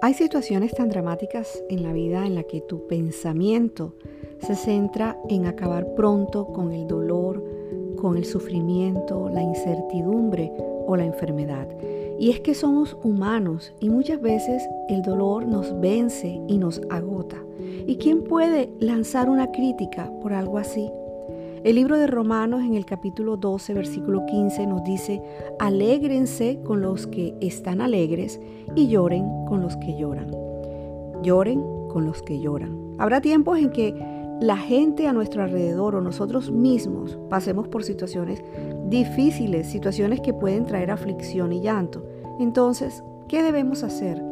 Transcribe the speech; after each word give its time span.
Hay 0.00 0.14
situaciones 0.14 0.72
tan 0.74 0.90
dramáticas 0.90 1.60
en 1.68 1.82
la 1.82 1.92
vida 1.92 2.24
en 2.24 2.36
la 2.36 2.44
que 2.44 2.60
tu 2.60 2.86
pensamiento 2.86 3.96
se 4.40 4.54
centra 4.54 5.18
en 5.28 5.46
acabar 5.46 5.94
pronto 5.96 6.46
con 6.52 6.70
el 6.70 6.86
dolor, 6.86 7.44
con 7.96 8.16
el 8.16 8.24
sufrimiento, 8.24 9.28
la 9.28 9.42
incertidumbre 9.42 10.52
o 10.86 10.94
la 10.94 11.04
enfermedad. 11.04 11.66
Y 12.16 12.30
es 12.30 12.38
que 12.38 12.54
somos 12.54 12.96
humanos 13.02 13.74
y 13.80 13.90
muchas 13.90 14.20
veces 14.20 14.62
el 14.88 15.02
dolor 15.02 15.46
nos 15.46 15.78
vence 15.80 16.40
y 16.46 16.58
nos 16.58 16.80
agota. 16.90 17.42
¿Y 17.58 17.96
quién 17.96 18.22
puede 18.22 18.70
lanzar 18.78 19.28
una 19.28 19.50
crítica 19.50 20.12
por 20.22 20.32
algo 20.32 20.58
así? 20.58 20.88
El 21.64 21.74
libro 21.74 21.98
de 21.98 22.06
Romanos 22.06 22.62
en 22.62 22.74
el 22.74 22.86
capítulo 22.86 23.36
12, 23.36 23.74
versículo 23.74 24.24
15 24.26 24.64
nos 24.68 24.84
dice, 24.84 25.20
alégrense 25.58 26.60
con 26.62 26.80
los 26.80 27.08
que 27.08 27.34
están 27.40 27.80
alegres 27.80 28.40
y 28.76 28.86
lloren 28.86 29.24
con 29.48 29.60
los 29.60 29.76
que 29.76 29.98
lloran. 29.98 30.30
Lloren 31.22 31.60
con 31.88 32.06
los 32.06 32.22
que 32.22 32.38
lloran. 32.38 32.94
Habrá 32.98 33.20
tiempos 33.20 33.58
en 33.58 33.70
que 33.70 33.92
la 34.40 34.56
gente 34.56 35.08
a 35.08 35.12
nuestro 35.12 35.42
alrededor 35.42 35.96
o 35.96 36.00
nosotros 36.00 36.52
mismos 36.52 37.18
pasemos 37.28 37.66
por 37.66 37.82
situaciones 37.82 38.40
difíciles, 38.86 39.66
situaciones 39.66 40.20
que 40.20 40.32
pueden 40.32 40.64
traer 40.64 40.92
aflicción 40.92 41.52
y 41.52 41.60
llanto. 41.60 42.04
Entonces, 42.38 43.02
¿qué 43.26 43.42
debemos 43.42 43.82
hacer? 43.82 44.22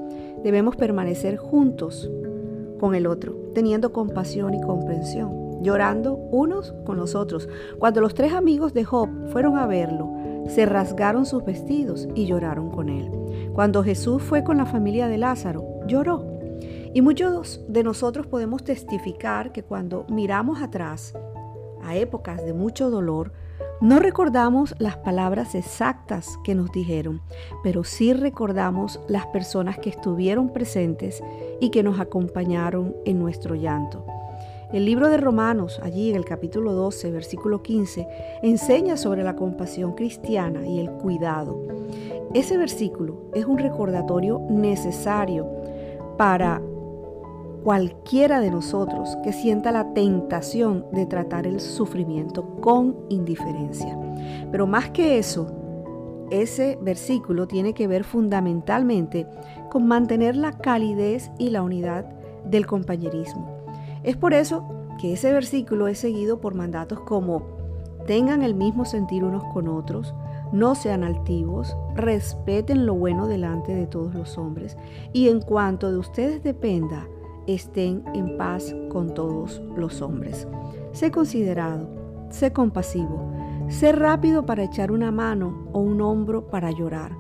Debemos 0.45 0.77
permanecer 0.77 1.39
juntos 1.39 2.09
con 2.79 2.95
el 2.95 3.09
otro, 3.09 3.35
teniendo 3.53 3.93
compasión 3.93 4.55
y 4.55 4.61
comprensión 4.61 5.46
llorando 5.61 6.15
unos 6.15 6.75
con 6.85 6.97
los 6.97 7.15
otros. 7.15 7.49
Cuando 7.79 8.01
los 8.01 8.15
tres 8.15 8.33
amigos 8.33 8.75
de 8.75 8.85
Job 8.85 9.09
fueron 9.29 9.57
a 9.57 9.67
verlo, 9.67 10.11
se 10.49 10.67
rasgaron 10.67 11.27
sus 11.27 11.45
vestidos 11.45 12.09
y 12.15 12.27
lloraron 12.27 12.71
con 12.71 12.89
él. 12.89 13.11
Cuando 13.53 13.83
Jesús 13.83 14.23
fue 14.23 14.45
con 14.45 14.57
la 14.57 14.67
familia 14.67 15.09
de 15.09 15.19
Lázaro, 15.19 15.65
lloró. 15.87 16.25
Y 16.95 17.03
muchos 17.03 17.65
de 17.69 17.83
nosotros 17.83 18.27
podemos 18.27 18.65
testificar 18.65 19.53
que 19.53 19.63
cuando 19.63 20.07
miramos 20.09 20.63
atrás, 20.63 21.15
a 21.83 21.97
épocas 21.97 22.45
de 22.45 22.53
mucho 22.53 22.91
dolor, 22.91 23.33
no 23.81 23.99
recordamos 23.99 24.75
las 24.79 24.97
palabras 24.97 25.55
exactas 25.55 26.39
que 26.45 26.55
nos 26.55 26.73
dijeron, 26.73 27.21
pero 27.63 27.85
sí 27.85 28.15
recordamos 28.15 28.99
las 29.09 29.27
personas 29.27 29.79
que 29.79 29.91
estuvieron 29.91 30.51
presentes 30.51 31.23
y 31.61 31.71
que 31.71 31.83
nos 31.83 32.01
acompañaron 32.01 32.97
en 33.05 33.19
nuestro 33.19 33.55
llanto. 33.55 34.07
El 34.73 34.85
libro 34.85 35.09
de 35.09 35.17
Romanos, 35.17 35.81
allí 35.81 36.11
en 36.11 36.17
el 36.17 36.25
capítulo 36.25 36.73
12, 36.73 37.13
versículo 37.13 37.63
15, 37.63 38.09
enseña 38.43 38.97
sobre 38.97 39.23
la 39.23 39.37
compasión 39.37 39.93
cristiana 39.93 40.67
y 40.67 40.81
el 40.81 40.91
cuidado. 40.91 41.57
Ese 42.35 42.59
versículo 42.59 43.31
es 43.33 43.45
un 43.45 43.59
recordatorio 43.59 44.41
necesario 44.51 45.47
para 46.19 46.61
cualquiera 47.63 48.41
de 48.41 48.51
nosotros 48.51 49.17
que 49.23 49.33
sienta 49.33 49.71
la 49.71 49.95
tentación 49.95 50.85
de 50.91 51.07
tratar 51.07 51.47
el 51.47 51.61
sufrimiento 51.61 52.45
con 52.61 52.97
indiferencia. 53.09 53.97
Pero 54.51 54.67
más 54.67 54.91
que 54.91 55.19
eso, 55.19 55.47
ese 56.33 56.77
versículo 56.83 57.47
tiene 57.47 57.73
que 57.73 57.87
ver 57.87 58.03
fundamentalmente 58.03 59.29
con 59.71 59.87
mantener 59.87 60.35
la 60.35 60.59
calidez 60.59 61.31
y 61.39 61.51
la 61.51 61.63
unidad 61.63 62.05
del 62.45 62.67
compañerismo. 62.67 63.56
Es 64.07 64.17
por 64.17 64.35
eso 64.35 64.65
que 65.01 65.15
ese 65.15 65.33
versículo 65.33 65.89
es 65.89 65.99
seguido 65.99 66.41
por 66.41 66.55
mandatos 66.55 67.01
como 67.01 67.43
tengan 68.07 68.43
el 68.43 68.55
mismo 68.55 68.85
sentir 68.85 69.25
unos 69.25 69.43
con 69.53 69.67
otros, 69.67 70.15
no 70.53 70.77
sean 70.77 71.03
altivos, 71.03 71.77
respeten 71.97 72.87
lo 72.87 72.95
bueno 72.95 73.27
delante 73.27 73.75
de 73.75 73.89
todos 73.89 74.15
los 74.15 74.39
hombres 74.39 74.79
y 75.13 75.29
en 75.29 75.41
cuanto 75.41 75.91
de 75.91 75.99
ustedes 75.99 76.41
dependa, 76.45 77.09
estén 77.49 78.05
en 78.15 78.39
paz 78.39 78.77
con 78.91 79.13
todos 79.13 79.61
los 79.77 80.01
hombres. 80.01 80.47
Sé 80.93 81.11
considerado, 81.11 81.89
sé 82.31 82.53
compasivo, 82.53 83.33
sé 83.69 83.91
rápido 83.91 84.47
para 84.47 84.63
echar 84.63 84.93
una 84.93 85.11
mano 85.11 85.67
o 85.73 85.81
un 85.81 86.01
hombro 86.01 86.47
para 86.47 86.71
llorar. 86.71 87.11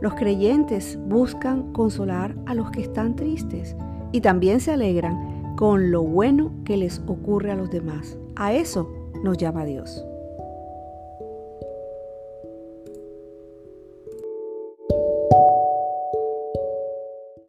Los 0.00 0.14
creyentes 0.14 0.98
buscan 1.06 1.74
consolar 1.74 2.34
a 2.46 2.54
los 2.54 2.70
que 2.70 2.80
están 2.80 3.14
tristes 3.14 3.76
y 4.10 4.22
también 4.22 4.60
se 4.60 4.72
alegran 4.72 5.33
con 5.56 5.90
lo 5.90 6.02
bueno 6.02 6.52
que 6.64 6.76
les 6.76 7.00
ocurre 7.06 7.52
a 7.52 7.54
los 7.56 7.70
demás. 7.70 8.18
A 8.36 8.52
eso 8.52 8.90
nos 9.22 9.38
llama 9.38 9.64
Dios. 9.64 10.04